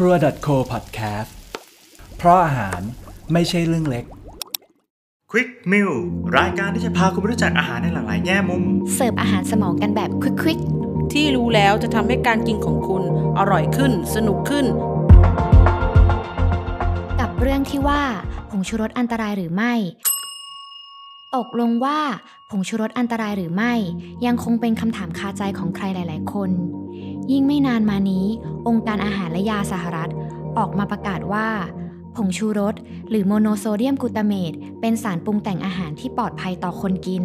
[0.00, 0.16] ครัว
[0.46, 1.30] .co podcast
[2.16, 2.80] เพราะอาหาร
[3.32, 4.04] ไม่ใช่เรื่องเล็ก
[5.30, 5.92] Quick Meal
[6.38, 8.64] รายการที่จะพาคุณไปรู้จักอาหารในหลากหลายแง่มุม
[8.94, 10.60] เสิร์ฟอาหารสมองกันแบบควิก
[11.12, 13.02] ที่รู้แล้วจะทำให้การกินของคุณ
[13.38, 18.02] อร่อยขึ้น สนุกขึ้นๆกับเรื่องที่ว่า
[18.50, 19.74] ผงชูรสอันตรายหรือไม่
[21.36, 21.98] ตกลงว่า
[22.50, 23.72] ผงชูรสอันตรายหรือไม่
[24.26, 26.50] ยังคงเป็นคำถามคาใจของใครหลาย ๆ คน
[27.32, 28.26] ยิ่งไม่นานมานี้
[28.68, 30.10] องค์การอาหารและยาสหรัฐ
[30.58, 31.48] ออกมาประกาศว่า
[32.16, 32.74] ผงชูรส
[33.10, 37.24] หรือโมโนโซเดียมกูตาเมตเป็นสารปรุงแต่งอาหารที่ปลอดภัยต่อคนกิน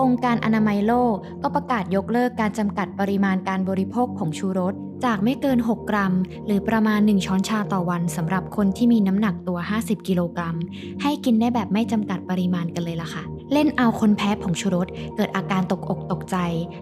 [0.00, 6.12] องค์การอนามัยโลกก็ประกาศยกเลิกการจำกัดปริมาณการบริโภคผงชูรส จากไม่เกิน 6 กรัม
[6.46, 10.56] หรือประมาณ 1 ช้อนชาต่อวันสำหรับคนที่มีน้ำหนักตัว 50 กิโลกรัม
[11.02, 16.36] ให้กินได้แบบไม่จำกัดปริมาณกันเลยล่ะค่ะ เล่นเอาคนแพ้ผงชูรสเกิดอาการตกอกตกใจ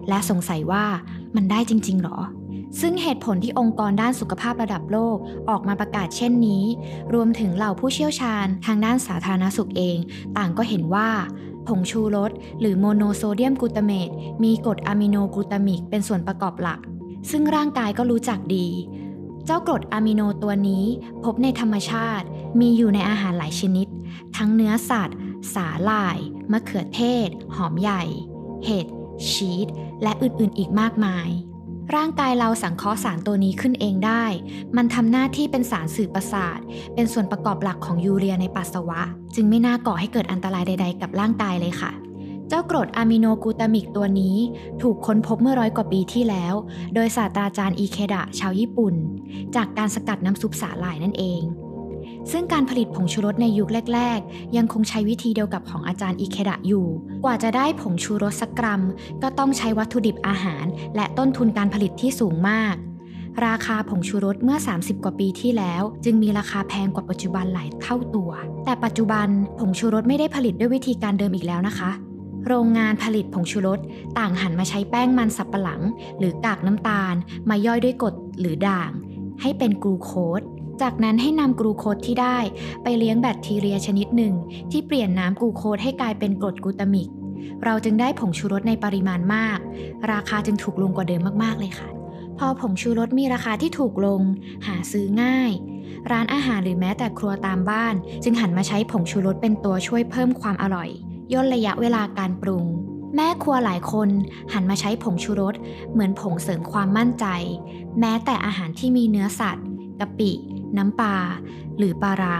[0.09, 0.85] และสงสัยว่า
[1.35, 2.19] มันได้จริง ๆ หรอ
[2.81, 5.17] ซึ่งเหตุผลที่องค์กรด้านสุขภาพระดับโลก
[5.49, 6.63] ออกมาประกาศเช่นนี้
[7.13, 9.97] รวมถึงเหล่าผู้เชี่ยวชาญทางด้านสาธารณสุขเอง
[10.37, 11.09] ต่างก็เห็นว่า
[11.67, 14.09] ผงชูรสหรือโมโนโซเดียมกลูตาเมต
[14.43, 16.79] มีกรดอะมิโนกลูตามิกเป็นส่วนประกอบหลัก
[17.31, 18.67] ซึ่งร่างกายก็รู้จักดี
[19.45, 20.85] เจ้ากรดอะมิโนตัวนี้
[21.23, 22.25] พบในธรรมชาติ
[22.59, 23.87] มีอยู่ในอาหารหลายชนิด
[24.37, 25.17] ทั้งเนื้อสัตว์
[25.53, 26.17] สาหร่าย
[26.51, 28.03] มะเขือเทศ หอมใหญ่
[28.65, 28.87] เห็ด
[29.29, 29.67] ชีส
[30.03, 31.29] และอื่นๆ อีกมากมาย
[31.95, 34.25] ร่างกายเราสังเคราะห์สารตัวนี้ขึ้นเองได้
[34.75, 36.59] มันทำหน้าที่เป็นสารสื่อประสาท
[36.93, 39.01] เป็นส่วนประกอบหลักของยูเรียในปัสสาวะ
[39.35, 41.91] จึงไม่น่าก่อให้เกิดอันตรายใด ๆ กับร่างกายเลยค่ะ
[42.55, 44.35] จ้ากรดอะมิโนกูตามิกตัวนี้
[44.81, 46.53] ถูกค้นพบเมื่อร้อยกว่าปีที่แล้ว
[46.95, 48.95] โดยศาสตราจารย์อิเคดะชาวญี่ปุ่น
[49.55, 51.41] จากการสกัดน้ำซุปสาหร่ายนั่นเอง
[52.31, 56.85] ซึ่งการผลิตผงชูรสในยุคแรก ๆ ยังคงใช้วิธีเดียวกับของอาจารย์อิเคดะอยู่
[57.23, 58.81] กว่าจะได้ผงชูรสสักกรัม
[59.23, 62.75] ก็ต้องใช้วัตถุดิบอาหาร และต้นทุนการผลิตที่สูงมาก
[63.45, 68.31] ราคาผงชูรสเมื่อ 30 กว่าปีที่แล้ว จึงมีราคาแพงกว่าปัจจุบันหลายเท่าตัว
[68.65, 69.27] แต่ปัจจุบัน
[69.59, 71.91] ผงชูรสไม่ได้ผลิตด้วยวิธีการเดิมอีกแล้วนะคะ
[72.47, 73.79] โรงงานผลิตผงชูรส
[74.17, 75.81] ต่างหันมาใช้แป้งมันสับปะหลัง
[76.19, 77.15] หรือกากน้ำตาล
[77.49, 78.91] มาย่อยด้วยกรดหรือด่าง
[79.41, 80.41] ให้เป็นกลูโคส
[80.81, 82.37] จากนั้นให้นำกลูโคสที่ได้
[82.83, 84.33] ไปเลี้ยงแบคทีเรียชนิดหนึ่ง
[84.71, 87.09] ที่เปลี่ยนน้ำกลูโคสให้กลายเป็นกรดกลูตามิก
[87.63, 89.59] เราจึงได้ผงชูรสในปริมาณมาก
[90.11, 91.89] ราคาจึงถูกลงกว่าเดิมมากๆเลยค่ะ
[92.37, 94.21] พอผงชูรสมีราคาที่ถูกลง
[94.67, 95.51] หาซื้อง่าย
[96.11, 100.89] ร้านอาหารหรือแม้แต่ครัวตามบ้าน จึงหันมาใช้ผงชูรสเป็นตัวช่วยเพิ่มความอร่อย
[101.33, 102.65] ย่นระยะเวลาการปรุง
[103.15, 104.09] แม่ครัวหลายคน
[104.53, 105.55] หันมาใช้ผงชูรส
[105.91, 107.25] เหมือนผงเสริมความมั่นใจ
[107.99, 109.65] แม้แต่อาหารที่มีเนื้อสัตว์
[109.99, 110.31] กะปิ
[110.77, 111.15] น้ำปลา
[111.77, 112.37] หรือปลาร้า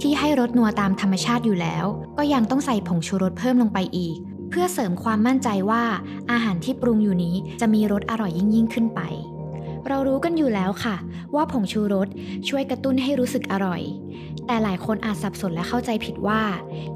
[0.00, 1.84] ที่ให้รสนัวตามธรรมชาติอยู่แล้ว
[2.18, 4.16] ก็ยังต้องใส่ผงชูรสเพิ่มลงไปอีก
[4.50, 5.82] เพื่อเสริมความมั่นใจว่า
[6.30, 9.00] อาหารที่ปรุงอยู่นี้จะมีรสอร่อยยิ่งยิ่งขึ้นไป
[9.88, 10.96] เรารู้กันอยู่แล้วค่ะ
[11.34, 12.08] ว่าผงชูรส
[12.48, 13.82] ช่วยกระตุ้นให้รู้สึกอร่อย
[14.46, 16.42] แต่หลายคนอาจสับสนและเข้าใจผิดว่า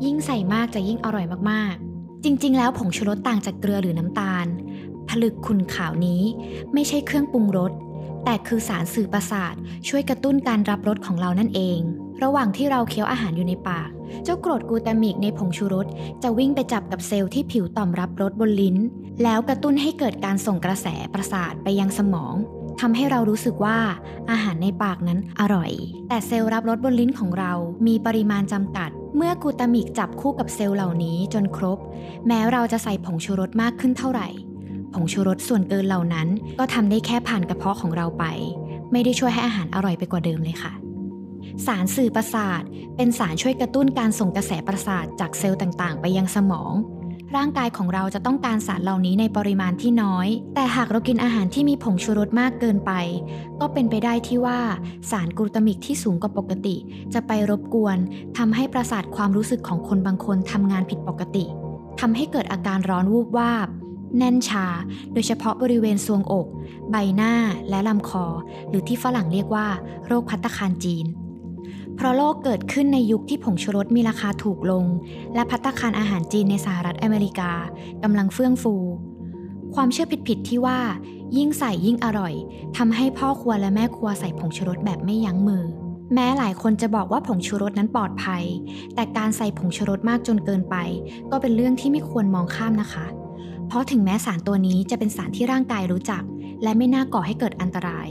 [0.04, 4.46] ยิ่งใส่มากจะยิ่งอร่อยมากๆ จริง ๆ แล้วผงชูรสต่างจากเกลือหรือน้ำตาล
[5.08, 6.22] ผลึกขุ่นขาวนี้
[6.72, 7.72] ไม่ใช่เครื่องปรุงรส
[8.24, 9.54] แต่คือสารสื่อประสาท
[9.88, 11.78] ช่วยกระตุ้นการรับรสของเรานั่นเอง
[12.22, 13.90] ระหว่างที่เราเคี้ยวอาหารอยู่ในปาก
[14.24, 15.86] เจ้ากรดกูตามิกในผงชูรส
[16.22, 18.76] จะวิ่งไปจับกับเซลล์ที่ผิวต่อมรับรสบนลิ้น
[19.22, 22.34] แล้วกระตุ้นให้เกิดการส่งกระแสประสาทไปยังสมอง
[22.80, 23.78] ทำให้เรารู้สึกว่า
[24.30, 25.70] อาหารในปากนั้นอร่อย
[26.08, 27.52] แต่เซลล์รับรสบนลิ้นของเรา
[27.86, 31.78] มีปริมาณจำกัด เมื่อกูตามิกจับคู่กับเซลล์เหล่านี้จนครบ
[32.26, 34.28] แม้เราจะใส่ผงชูรสมากขึ้นเท่าไหร่
[34.94, 38.24] ผงชูรสส่วนเกินเหล่านั้น ก็ทำได้แค่ผ่านกระเพาะของเราไป
[38.92, 40.72] ไม่ได้ช่วยให้อาหารอร่อยไปกว่าเดิมเลยค่ะ
[41.66, 42.62] สารสื่อประสาท
[42.96, 46.72] เป็นสารช่วยกระตุ้นการส่งกระแสประสาทจากเซลล์ต่างๆ ไปยังสมอง
[47.36, 52.92] ร่างกายของเราจะต้องการสารเหล่านี้ในปริมาณที่น้อย แต่หากเรากินอาหารที่มีผงชูรสมากเกินไป
[53.60, 54.60] ก็เป็นไปได้ที่ว่า
[55.10, 56.76] สารกลูตามิกที่สูงกว่าปกติ
[57.14, 57.98] จะไปรบกวน
[58.38, 61.44] ทำให้ประสาทความรู้สึกของคนบางคนทำงานผิดปกติ
[62.00, 63.68] ทำให้เกิดอาการร้อนวูบวาบ
[64.18, 64.66] แน่นชา
[65.12, 66.46] โดยเฉพาะบริเวณทรวงอก
[66.90, 67.34] ใบหน้า
[67.68, 68.26] และลำคอ
[68.68, 69.66] หรือที่ฝรั่งเรียกว่า
[70.06, 71.06] โรคพัตตาคารจีน
[72.00, 74.84] เพราะโรคเกิดขึ้นในยุคที่ผงชูรสมีราคาถูกลง
[75.34, 77.52] และพัตตาคารอาหารจีนในสหรัฐอเมริกา
[78.02, 78.74] กำลังเฟื่องฟู
[79.74, 80.78] ความเชื่อผิดๆที่ว่า
[81.36, 82.34] ยิ่งใส่ยิ่งอร่อย
[82.76, 85.64] ทำให้พ่อครัวและแม่ครัวใส่ผงชูรสแบบไม่ยั้งมือ
[86.14, 88.44] แม้หลายคนจะบอกว่าผงชูรสนั้นปลอดภัย
[88.94, 90.76] แต่การใส่ผงชูรสมากจนเกินไป
[91.30, 93.06] ก็เป็นเรื่องที่ไม่ควรมองข้ามนะคะ
[93.66, 96.22] เพราะถึงแม้สารตัวนี้จะเป็นสารที่ร่างกายรู้จัก
[96.62, 98.10] และไม่น่าก่อให้เกิดอันตราย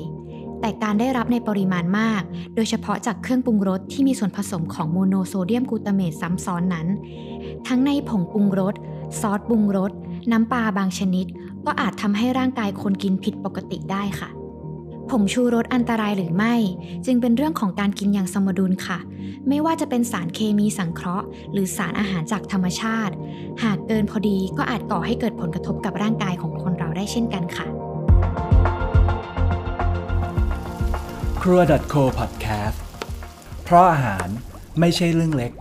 [0.62, 2.22] แต่การได้รับในปริมาณมาก
[2.56, 6.88] โดยเฉพาะจากเครื่องปรุงรสที่มีส่วนผสมของโมโนโซเดียมกูตาเมตซ้ำซ้อนนั้น
[7.68, 8.76] ทั้งในผงปรุงรส
[9.20, 9.92] ซอสปรุงรส
[10.32, 11.26] น้ำปลาบางชนิด
[11.66, 14.30] ก็อาจทำให้ร่างกายคนกินผิดปกติได้ค่ะ
[15.10, 16.56] ผงชูรสอันตรายหรือไม่
[17.06, 19.00] จึงเป็นเรื่องของการกินอย่างสมดุลค่ะ
[19.48, 23.14] ไม่ว่าจะเป็นสารเคมีสังเคราะห์ หรือสารอาหารจากธรรมชาติ
[23.64, 27.68] หากเกินพอดีก็อาจก่อให้เกิดผลกระทบกับร่างกายของคนเราได้เช่นกันค่ะ
[31.44, 31.62] ครัว
[31.94, 32.80] .co podcast
[33.64, 34.28] เพราะอาหาร
[34.80, 35.52] ไม่ใช่เรื่องเล็ก